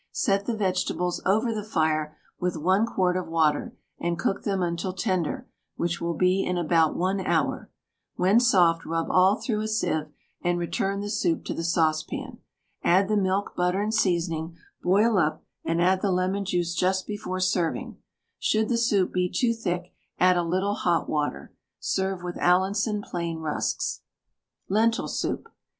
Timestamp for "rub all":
8.83-9.35